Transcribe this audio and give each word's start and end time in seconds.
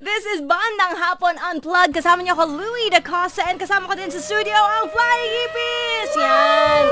This 0.00 0.24
is 0.24 0.40
Bandang 0.40 0.96
Hapon 0.96 1.36
Unplugged. 1.36 1.92
Kasama 1.92 2.24
niyo 2.24 2.32
ako, 2.32 2.56
Louie 2.56 2.88
DaCosta, 2.88 3.44
and 3.44 3.60
kasama 3.60 3.84
ko 3.84 3.92
din 3.92 4.08
sa 4.08 4.16
studio 4.16 4.56
ang 4.56 4.88
Flying 4.88 5.34
Ipis! 5.44 6.10
Yan! 6.16 6.84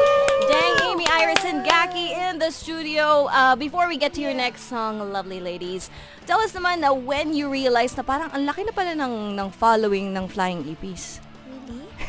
Dang, 0.45 0.77
Amy, 0.93 1.09
Iris, 1.09 1.41
and 1.49 1.65
Gaki 1.65 2.13
in 2.13 2.37
the 2.37 2.53
studio. 2.53 3.33
Uh, 3.33 3.57
before 3.57 3.89
we 3.89 3.97
get 3.97 4.13
to 4.13 4.21
your 4.21 4.37
next 4.37 4.69
song, 4.69 5.01
lovely 5.09 5.41
ladies, 5.41 5.89
tell 6.29 6.37
us 6.45 6.53
naman 6.53 6.85
na 6.85 6.93
when 6.93 7.33
you 7.33 7.49
realized 7.49 7.97
na 7.97 8.05
parang 8.05 8.29
ang 8.29 8.45
laki 8.45 8.69
na 8.69 8.77
pala 8.77 8.93
ng, 8.93 9.41
ng 9.41 9.49
following 9.57 10.13
ng 10.13 10.29
Flying 10.29 10.69
Ipis. 10.69 11.25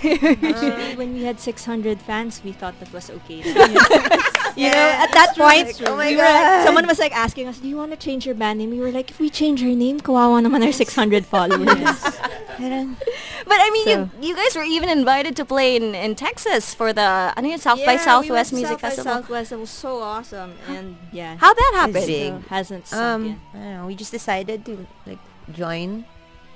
Actually, 0.03 0.95
when 0.99 1.15
we 1.15 1.23
had 1.23 1.39
600 1.39 2.03
fans, 2.03 2.43
we 2.43 2.51
thought 2.51 2.75
that 2.83 2.91
was 2.91 3.07
okay. 3.23 3.39
you 4.55 4.69
know, 4.69 4.77
at 5.03 5.11
that 5.13 5.35
point, 5.35 5.81
oh 5.85 5.95
my 5.95 6.09
we 6.09 6.15
were 6.15 6.23
like- 6.23 6.65
someone 6.65 6.87
was 6.87 6.99
like 6.99 7.15
asking 7.15 7.47
us, 7.47 7.57
"Do 7.59 7.67
you 7.67 7.77
want 7.77 7.91
to 7.91 7.97
change 7.97 8.25
your 8.25 8.35
band 8.35 8.59
name?" 8.59 8.69
We 8.71 8.79
were 8.79 8.91
like, 8.91 9.09
"If 9.11 9.19
we 9.19 9.29
change 9.29 9.61
our 9.63 9.69
name, 9.75 9.99
kawawa 9.99 10.41
naman 10.43 10.65
our 10.65 10.71
600 10.71 11.25
followers." 11.33 11.99
Parang- 12.59 12.97
But 13.47 13.57
I 13.63 13.69
mean, 13.71 13.85
So- 13.85 14.09
you, 14.21 14.29
you 14.29 14.33
guys 14.35 14.55
were 14.55 14.67
even 14.67 14.89
invited 14.89 15.35
to 15.37 15.45
play 15.45 15.75
in, 15.75 15.95
in 15.95 16.13
Texas 16.15 16.73
for 16.75 16.91
the 16.93 17.31
ano 17.35 17.47
yun, 17.55 17.59
South 17.59 17.79
by 17.85 17.95
Yeah, 17.95 18.03
we 18.19 18.27
Southwest 18.29 18.51
went 18.51 18.59
Music 18.61 18.77
South 18.77 18.81
by 18.81 18.89
Festival. 18.89 19.13
Southwest. 19.23 19.47
It 19.51 19.59
was 19.59 19.69
so 19.71 19.91
awesome, 20.03 20.53
and 20.67 20.97
yeah, 21.11 21.37
How'd 21.39 21.55
that 21.55 21.71
happened 21.87 22.09
It's 22.09 22.47
hasn't 22.49 22.85
sunk 22.87 22.99
Um, 23.01 23.21
in. 23.25 23.35
I 23.53 23.57
don't 23.63 23.73
know. 23.79 23.85
We 23.87 23.95
just 23.95 24.11
decided 24.11 24.65
to 24.67 24.85
like 25.07 25.19
join, 25.55 26.03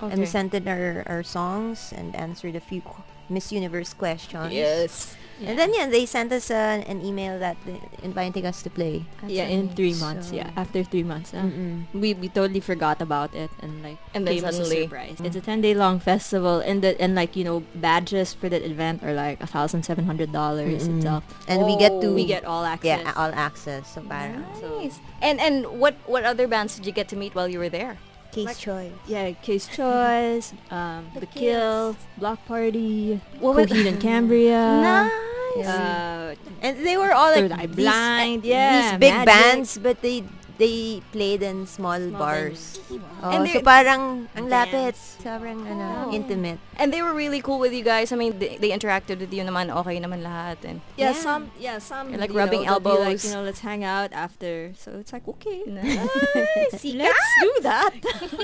and 0.03 0.20
we 0.20 0.27
sent 0.27 0.53
in 0.53 0.67
our, 0.67 1.03
our 1.07 1.23
songs 1.23 1.93
and 1.95 2.12
answered 2.15 2.55
a 2.55 2.62
few 2.62 2.84
Miss 3.31 3.51
Universe 3.55 3.93
questions. 3.95 4.51
Yes. 4.51 5.15
And 5.41 5.57
then 5.57 5.73
yeah, 5.73 5.87
they 5.89 6.05
sent 6.05 6.31
us 6.31 6.51
uh, 6.51 6.83
an 6.85 7.01
email 7.01 7.39
that 7.39 7.57
inviting 8.01 8.45
us 8.45 8.61
to 8.63 8.69
play. 8.69 9.05
yeah, 9.27 9.47
in 9.49 9.69
three 9.73 9.93
months. 9.95 10.29
So- 10.29 10.35
Yeah, 10.37 10.51
after 10.55 10.83
three 10.83 11.03
months. 11.03 11.33
uh, 11.33 11.49
we 11.93 12.13
we 12.13 12.29
totally 12.29 12.59
forgot 12.61 13.01
about 13.01 13.33
it 13.33 13.49
and 13.59 13.81
like 13.83 13.97
And 14.13 14.27
then 14.27 14.35
came 14.39 14.45
as 14.45 14.59
a 14.59 14.63
suddenly- 14.63 14.83
surprise. 14.87 15.17
It's 15.19 15.35
a 15.35 15.41
ten 15.41 15.59
day 15.61 15.73
long 15.73 15.99
festival 15.99 16.59
and 16.61 16.81
the 16.85 16.93
and 17.01 17.15
like 17.17 17.35
you 17.35 17.43
know 17.43 17.65
badges 17.75 18.34
for 18.37 18.48
that 18.49 18.62
event 18.63 19.01
are 19.03 19.13
like 19.13 19.41
a 19.41 19.48
thousand 19.49 19.84
seven 19.84 20.05
hundred 20.05 20.31
dollars 20.31 20.87
itself. 20.87 21.23
And 21.47 21.65
we 21.65 21.75
get 21.75 21.91
to 22.01 22.07
Oh. 22.07 22.13
We 22.13 22.25
get 22.29 22.45
all 22.45 22.63
access. 22.63 23.01
yeah 23.03 23.13
all 23.18 23.34
access. 23.34 23.90
So 23.90 24.01
parang 24.05 24.45
Nice. 24.62 25.01
And 25.20 25.41
and 25.41 25.65
what 25.81 25.97
what 26.05 26.23
other 26.23 26.47
bands 26.47 26.75
did 26.77 26.85
you 26.85 26.93
get 26.93 27.09
to 27.09 27.18
meet 27.18 27.34
while 27.35 27.49
you 27.49 27.57
were 27.59 27.73
there? 27.73 27.97
Case 28.34 28.45
Like- 28.49 28.57
choice. 28.57 28.91
yeah, 29.05 29.31
Case 29.45 29.67
Choice, 29.70 30.53
um, 30.71 31.05
The 31.13 31.20
The, 31.21 31.26
Kill, 31.27 31.95
Bloc 32.17 32.43
Party, 32.49 33.21
What 33.40 33.70
Coheed 33.70 33.87
and 33.87 34.01
Cambria. 34.07 34.57
nice. 34.81 35.67
Uh, 35.67 36.34
And 36.65 36.81
they 36.85 36.98
were 36.98 37.13
all 37.13 37.29
like 37.29 37.45
these, 37.77 37.85
Blind, 37.85 38.41
uh, 38.43 38.48
yeah, 38.48 38.91
these 38.98 38.99
big 38.99 39.13
Magic. 39.13 39.25
bands, 39.29 39.77
but 39.77 40.01
they 40.01 40.23
they 40.57 41.01
played 41.12 41.41
in 41.41 41.65
small, 41.65 41.98
Small 41.98 42.20
bars. 42.20 42.79
Oh, 43.21 43.29
And 43.29 43.48
so 43.48 43.59
they- 43.59 43.65
parang 43.65 44.27
ang 44.35 44.48
lapit, 44.49 44.93
Dance. 44.98 45.18
sobrang 45.21 45.65
ano, 45.65 46.09
Wow. 46.09 46.12
intimate. 46.13 46.59
And 46.77 46.93
they 46.93 47.01
were 47.01 47.13
really 47.13 47.41
cool 47.41 47.57
with 47.59 47.73
you 47.73 47.84
guys. 47.84 48.12
I 48.12 48.15
mean, 48.18 48.37
they, 48.40 48.57
they 48.57 48.70
interacted 48.70 49.20
with 49.20 49.34
you 49.34 49.43
naman. 49.43 49.70
Okay 49.84 49.99
naman 49.99 50.21
lahat. 50.21 50.57
And 50.65 50.81
yeah, 50.98 51.12
Yeah. 51.12 51.18
some 51.18 51.43
yeah 51.57 51.77
some 51.77 52.09
You're, 52.13 52.20
like, 52.21 52.34
rubbing 52.34 52.65
know, 52.65 52.77
they'll 52.77 52.81
be 52.81 52.90
elbows. 52.90 53.05
Like, 53.05 53.24
you 53.24 53.31
know, 53.34 53.43
let's 53.46 53.62
hang 53.62 53.84
out 53.84 54.09
after. 54.13 54.74
So 54.77 54.98
it's 55.01 55.13
like 55.13 55.26
okay, 55.37 55.63
Nice. 55.70 56.81
let's 56.98 57.29
do 57.41 57.51
that. 57.62 57.93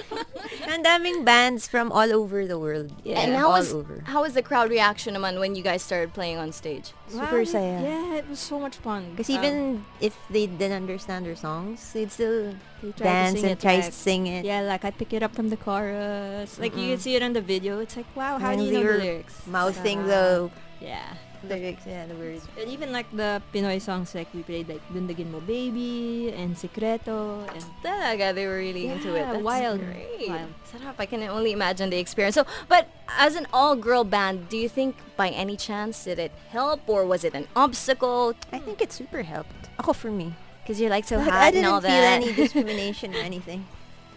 Ang 0.70 0.84
daming 0.86 1.26
bands 1.26 1.68
from 1.68 1.92
all 1.92 2.10
over 2.14 2.46
the 2.46 2.58
world. 2.60 2.94
Yeah. 3.04 3.20
And 3.22 3.34
how 3.36 3.50
all 3.54 3.60
was 3.62 3.74
over. 3.74 4.04
how 4.06 4.22
was 4.22 4.34
the 4.34 4.42
crowd 4.46 4.70
reaction 4.70 5.16
naman 5.16 5.40
when 5.40 5.56
you 5.56 5.64
guys 5.64 5.82
started 5.82 6.14
playing 6.14 6.38
on 6.38 6.52
stage? 6.54 6.94
Super 7.10 7.42
Wow, 7.42 7.50
saya. 7.58 7.78
Yeah, 7.82 8.22
it 8.22 8.28
was 8.30 8.38
so 8.40 8.60
much 8.62 8.78
fun. 8.78 9.14
Because 9.18 9.30
Um, 9.30 9.36
even 9.42 9.56
if 10.00 10.14
they 10.30 10.46
didn't 10.46 10.78
understand 10.78 11.26
their 11.26 11.36
songs, 11.38 11.82
they'd 12.00 12.12
still 12.12 12.56
they 12.82 12.92
to 12.96 13.04
dance 13.04 13.44
and 13.44 13.52
it 13.52 13.60
try 13.60 13.76
like- 13.76 13.92
to 13.92 13.92
sing 13.92 14.28
it. 14.28 14.46
Yeah, 14.48 14.62
like 14.64 14.88
I 14.88 14.92
pick 14.92 15.12
it 15.12 15.22
up 15.22 15.36
from 15.36 15.52
the 15.52 15.60
chorus. 15.60 16.56
Like 16.56 16.76
you 16.80 16.96
can 16.96 16.96
mm-hmm. 16.96 17.04
see 17.04 17.16
it 17.20 17.24
on 17.24 17.34
the 17.36 17.44
video. 17.44 17.80
It's 17.84 17.98
like 18.00 18.08
wow, 18.16 18.40
how 18.40 18.56
And 18.56 18.60
do 18.60 18.66
you 18.66 18.74
know 18.80 18.84
the 18.96 19.04
lyrics? 19.04 19.36
Mouthing 19.48 20.08
the 20.08 20.50
yeah. 20.80 21.04
lyrics, 21.44 21.84
yeah, 21.88 22.08
the 22.08 22.16
words. 22.16 22.48
And 22.60 22.72
even 22.72 22.92
like 22.92 23.08
the 23.12 23.42
Pinoy 23.52 23.80
songs, 23.84 24.16
like 24.16 24.32
we 24.34 24.44
played 24.44 24.68
like 24.72 24.84
Dundagin 24.96 25.32
Mo 25.32 25.40
Baby 25.44 26.32
and 26.36 26.56
Secreto 26.56 27.44
and 27.52 27.64
Talaga, 27.84 28.36
they 28.36 28.48
were 28.48 28.60
really 28.60 28.88
into 28.88 29.16
it. 29.16 29.24
Yeah, 29.24 29.34
That's 29.34 29.44
wild, 29.44 29.80
Great. 29.80 30.30
wild. 30.30 30.52
Sarap. 30.68 30.96
I 31.00 31.06
can 31.06 31.24
only 31.24 31.52
imagine 31.52 31.92
the 31.92 32.00
experience. 32.00 32.36
So, 32.36 32.46
but 32.68 32.88
as 33.08 33.36
an 33.36 33.48
all-girl 33.52 34.04
band, 34.04 34.48
do 34.48 34.56
you 34.56 34.68
think 34.68 34.96
by 35.16 35.30
any 35.32 35.56
chance 35.56 36.04
did 36.04 36.20
it 36.20 36.32
help 36.52 36.88
or 36.88 37.04
was 37.04 37.24
it 37.24 37.34
an 37.36 37.48
obstacle? 37.56 38.36
I 38.52 38.60
think 38.60 38.82
it 38.84 38.92
super 38.92 39.24
helped. 39.24 39.72
Ako 39.80 39.92
for 39.96 40.12
me. 40.12 40.36
Because 40.70 40.78
you're 40.78 40.94
like 40.94 41.10
so 41.10 41.18
Like, 41.18 41.34
hot 41.34 41.42
I 41.42 41.46
and 41.50 41.54
didn't 41.58 41.72
all 41.74 41.82
feel 41.82 41.90
that. 41.98 42.22
any 42.22 42.30
discrimination 42.46 43.18
or 43.18 43.26
anything. 43.26 43.66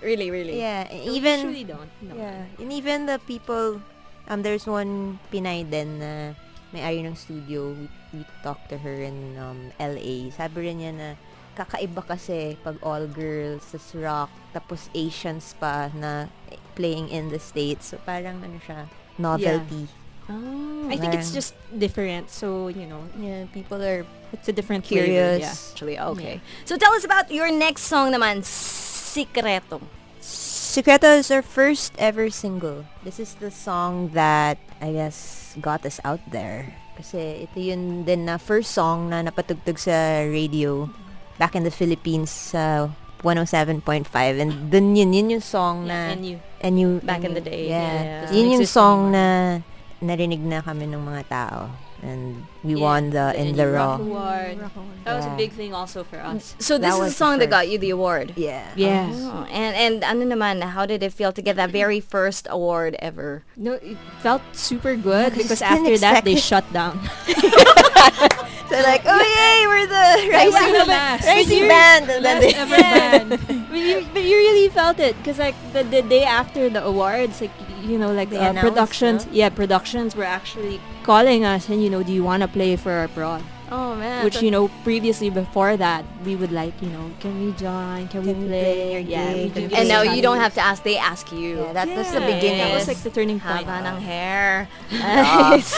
really, 0.04 0.28
really. 0.28 0.60
Yeah, 0.60 0.84
We 0.92 1.16
even 1.16 1.48
usually 1.48 1.64
don't. 1.64 1.88
No. 2.04 2.12
yeah, 2.12 2.44
and 2.60 2.68
even 2.68 3.08
the 3.08 3.16
people. 3.24 3.80
Um, 4.28 4.44
there's 4.44 4.68
one 4.68 5.16
Pinay 5.32 5.64
din 5.64 5.96
na 5.98 6.36
may-ari 6.76 7.00
ng 7.08 7.16
studio. 7.16 7.72
We, 7.72 7.88
we 8.12 8.20
talked 8.44 8.68
to 8.68 8.76
her 8.84 9.00
in 9.00 9.40
um, 9.40 9.72
LA. 9.80 10.28
Sabi 10.28 10.68
rin 10.68 10.84
niya 10.84 10.92
na 10.92 11.08
kakaiba 11.56 12.04
kasi 12.04 12.60
pag 12.60 12.76
all 12.84 13.08
girls, 13.08 13.64
tas 13.72 13.96
rock, 13.96 14.28
tapos 14.52 14.92
Asians 14.92 15.56
pa 15.56 15.88
na 15.96 16.28
playing 16.76 17.08
in 17.08 17.32
the 17.32 17.40
States. 17.40 17.96
So 17.96 17.98
parang 18.04 18.44
ano 18.44 18.60
siya, 18.60 18.92
novelty. 19.16 19.88
Oh. 20.30 20.86
I 20.90 20.96
think 20.96 21.14
it's 21.14 21.32
just 21.32 21.54
different. 21.72 22.30
So 22.30 22.68
you 22.68 22.86
know, 22.86 23.02
Yeah, 23.18 23.46
people 23.52 23.82
are 23.82 24.06
it's 24.32 24.48
a 24.48 24.54
different 24.54 24.86
flavor. 24.86 25.38
Yeah. 25.38 25.50
Actually, 25.52 25.98
ah, 25.98 26.12
okay. 26.14 26.40
So 26.64 26.76
tell 26.76 26.92
us 26.94 27.04
about 27.04 27.30
your 27.30 27.50
next 27.50 27.90
song 27.90 28.12
naman, 28.12 28.44
Secreto. 28.46 29.82
Secreto 30.72 31.08
is 31.20 31.28
our 31.30 31.42
first 31.42 31.92
ever 31.98 32.30
single. 32.30 32.86
This 33.04 33.20
is 33.20 33.34
the 33.36 33.50
song 33.50 34.16
that 34.16 34.56
I 34.80 34.92
guess 34.92 35.52
got 35.60 35.84
us 35.84 36.00
out 36.00 36.20
there. 36.32 36.72
Kasi 36.96 37.44
ito 37.44 37.60
yun 37.60 38.04
din 38.08 38.24
na 38.24 38.38
first 38.40 38.72
song 38.72 39.12
na 39.12 39.20
napatugtog 39.20 39.76
sa 39.76 40.24
radio 40.24 40.88
back 41.36 41.52
in 41.56 41.64
the 41.64 41.72
Philippines 41.72 42.30
sa 42.30 42.88
107.5 43.20 44.08
and 44.40 44.70
dun 44.72 44.96
yun, 44.96 45.12
yun 45.12 45.28
yung 45.38 45.44
song 45.44 45.86
Yeah, 45.86 46.10
and 46.12 46.22
you. 46.26 46.36
and 46.60 46.74
you 46.80 46.88
Back 47.04 47.24
in 47.24 47.34
the 47.34 47.40
day, 47.44 47.68
yeah, 47.68 47.78
yeah. 47.78 48.20
Doesn't 48.26 48.36
yun 48.36 48.48
yung 48.58 48.66
song 48.66 49.00
anymore. 49.14 49.60
na 49.60 49.71
narinig 50.02 50.42
na 50.42 50.60
kami 50.60 50.90
ng 50.90 50.98
mga 50.98 51.22
tao 51.30 51.70
and 52.02 52.42
we 52.66 52.74
Yeah, 52.74 52.82
won 52.82 53.14
the 53.14 53.30
in 53.38 53.54
the 53.54 53.62
raw 53.70 53.94
Rock 53.94 54.02
Award. 54.02 54.58
That 55.06 55.14
was 55.14 55.26
a 55.30 55.36
big 55.38 55.54
thing 55.54 55.70
also 55.70 56.02
for 56.02 56.18
us. 56.18 56.58
Mm. 56.58 56.62
So 56.62 56.74
this 56.74 56.90
That 56.90 56.98
is 56.98 56.98
was 56.98 57.10
the 57.14 57.14
the 57.14 57.22
song 57.22 57.34
that 57.38 57.46
got 57.54 57.70
you 57.70 57.78
the 57.78 57.94
award. 57.94 58.34
yeah 58.34 58.74
Yes. 58.74 59.14
Oh, 59.22 59.46
and 59.46 59.70
and 59.78 59.94
ano 60.02 60.26
naman, 60.26 60.66
how 60.74 60.82
did 60.82 61.06
it 61.06 61.14
feel 61.14 61.30
to 61.30 61.38
get 61.38 61.54
that 61.62 61.70
very 61.70 62.02
first 62.02 62.50
award 62.50 62.98
ever? 62.98 63.46
No, 63.54 63.78
it 63.78 63.94
felt 64.18 64.42
super 64.50 64.98
good 64.98 65.30
'cause 65.38 65.46
because 65.46 65.62
after 65.62 65.94
that 66.02 66.26
they 66.26 66.34
it. 66.34 66.42
shut 66.42 66.66
down. 66.74 66.98
so 68.72 68.74
like 68.82 69.06
oh 69.06 69.22
yay 69.22 69.58
we're 69.70 69.86
the 69.86 70.06
rising 70.34 70.72
the 70.74 70.86
last. 70.90 71.22
rising 71.22 71.58
You're 71.62 71.70
band 71.70 72.10
and 72.10 72.24
then 72.26 72.36
they 72.42 72.50
ever 72.58 72.76
band. 72.82 73.28
but, 73.70 73.78
you, 73.78 74.02
but 74.10 74.22
you 74.26 74.34
really 74.34 74.68
felt 74.74 74.98
it 74.98 75.14
because 75.22 75.38
like 75.38 75.54
the, 75.70 75.86
the 75.86 76.02
day 76.02 76.24
after 76.26 76.66
the 76.66 76.82
awards, 76.82 77.38
like 77.40 77.54
you 77.82 77.98
know, 77.98 78.12
like 78.12 78.32
uh, 78.32 78.52
productions, 78.60 79.26
no? 79.26 79.32
yeah, 79.32 79.48
productions 79.50 80.14
were 80.14 80.24
actually 80.24 80.80
calling 81.02 81.44
us 81.44 81.68
and 81.68 81.82
you 81.82 81.90
know, 81.90 82.02
do 82.02 82.12
you 82.12 82.22
want 82.24 82.42
to 82.42 82.48
play 82.48 82.76
for 82.76 82.92
our 82.92 83.08
prod? 83.08 83.42
Oh 83.72 83.96
man. 83.96 84.20
Which 84.22 84.42
you 84.44 84.50
know, 84.50 84.68
previously 84.84 85.30
before 85.30 85.78
that, 85.80 86.04
we 86.28 86.36
would 86.36 86.52
like 86.52 86.76
you 86.84 86.90
know, 86.92 87.08
can 87.24 87.32
we 87.40 87.52
join? 87.56 88.04
Can, 88.12 88.20
Can 88.20 88.42
we 88.44 88.46
play? 88.52 89.00
play 89.00 89.00
yeah, 89.08 89.32
we 89.32 89.48
do 89.48 89.72
And 89.72 89.88
now 89.88 90.02
you 90.04 90.20
don't 90.20 90.36
have 90.36 90.52
to 90.54 90.60
ask, 90.60 90.82
they 90.84 90.98
ask 91.00 91.32
you. 91.32 91.56
yeah 91.64 91.72
that 91.72 91.88
was 91.88 92.12
the 92.12 92.20
Yeah, 92.20 92.26
beginning 92.36 92.58
That 92.68 92.74
was 92.76 92.86
like 92.86 93.00
the 93.00 93.08
turning 93.08 93.40
point. 93.40 93.64
Haba 93.64 93.96
ng 93.96 94.00
hair. 94.04 94.68
Yeah. 94.92 95.56
Nice. 95.56 95.72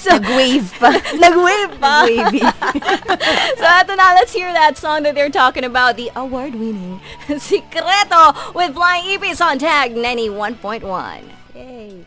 so, 0.00 0.16
nag-wave 0.16 0.72
pa 0.80 0.96
nag-wave 1.20 1.76
pa. 1.76 2.08
So 3.60 3.64
ito 3.76 3.92
na, 3.92 4.16
let's 4.16 4.32
hear 4.32 4.48
that 4.56 4.80
song 4.80 5.04
that 5.04 5.12
they're 5.12 5.28
talking 5.28 5.68
about, 5.68 6.00
the 6.00 6.08
award-winning 6.16 6.96
Secreto 7.36 8.32
with 8.56 8.72
Flying 8.72 9.04
Ipis 9.20 9.44
on 9.44 9.60
Tag 9.60 9.92
91.1. 9.92 11.37
Yay. 11.58 12.06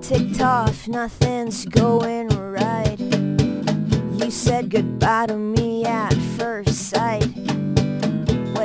Ticked 0.00 0.40
off, 0.40 0.88
nothing's 0.88 1.66
going 1.66 2.28
right. 2.28 2.96
You 2.98 4.30
said 4.30 4.70
goodbye 4.70 5.26
to 5.26 5.36
me 5.36 5.84
at 5.84 6.14
first 6.38 6.88
sight. 6.88 7.55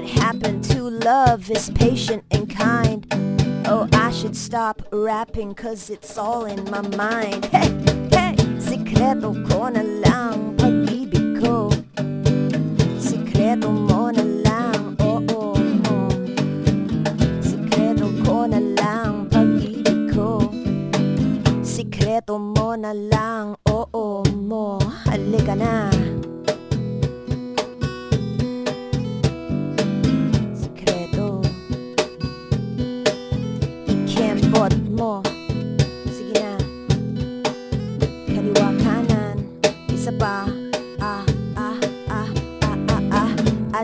What 0.01 0.09
happened 0.09 0.63
to 0.63 0.81
love 0.81 1.51
is 1.51 1.69
patient 1.69 2.23
and 2.31 2.49
kind. 2.49 3.05
Oh, 3.67 3.87
I 3.93 4.09
should 4.09 4.35
stop 4.35 4.81
rapping 4.91 5.53
cause 5.53 5.91
it's 5.91 6.17
all 6.17 6.45
in 6.45 6.63
my 6.71 6.81
mind. 6.97 7.45
Hey, 7.45 7.69
hey, 8.09 8.35
sikreto 8.57 9.47
ko 9.47 9.69
na 9.69 9.83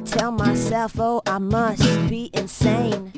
tell 0.02 0.32
myself, 0.32 1.00
oh, 1.00 1.22
I 1.26 1.40
must 1.40 2.10
be 2.10 2.30
insane. 2.34 3.12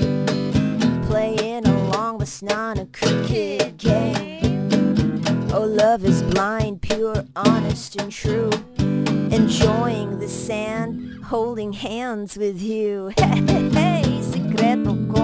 Playing 1.07 1.65
along, 1.67 2.19
not 2.41 2.77
a 2.77 2.85
cricket 2.85 3.77
game. 3.77 5.19
Oh, 5.51 5.65
love 5.65 6.05
is 6.05 6.21
blind, 6.23 6.81
pure, 6.81 7.25
honest, 7.35 7.99
and 7.99 8.11
true. 8.11 8.51
Enjoying 8.77 10.19
the 10.19 10.29
sand, 10.29 11.23
holding 11.25 11.73
hands 11.73 12.37
with 12.37 12.61
you. 12.61 13.11
Hey, 13.19 13.41
hey, 13.47 13.69
hey, 13.69 14.21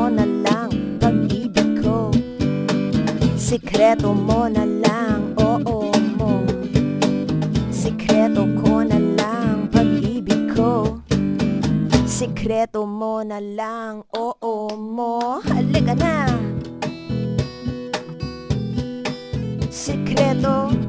na 0.09 0.25
lang 0.25 0.97
pag-ibig 0.99 1.83
ko. 1.83 2.09
Mo 4.15 4.47
na 4.49 4.65
lang, 4.65 5.04
Sikreto 12.45 12.85
mo 12.85 13.25
na 13.25 13.41
lang, 13.41 14.05
oo 14.13 14.69
mo. 14.77 15.41
Halika 15.41 15.97
na. 15.97 16.29
Sikreto. 19.73 20.84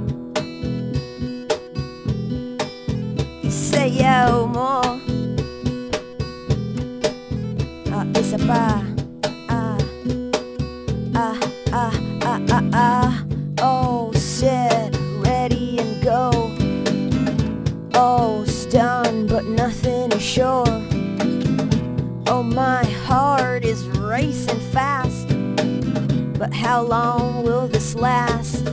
but 26.47 26.55
how 26.55 26.81
long 26.81 27.43
will 27.43 27.67
this 27.67 27.97
last? 27.97 28.69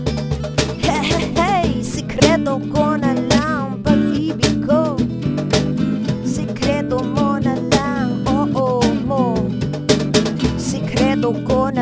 Hey, 0.78 1.02
hey, 1.10 1.34
hey, 1.34 1.82
secreto 1.82 2.60
con 2.72 3.02
alam, 3.02 3.82
pag-ibig 3.82 4.62
secreto 6.22 7.02
mo 7.02 7.42
na 7.42 7.58
lang, 7.74 8.22
oo 8.30 8.46
oh, 8.46 8.78
oh, 8.78 8.94
mo, 9.10 9.50
secreto 10.54 11.34
ko 11.50 11.73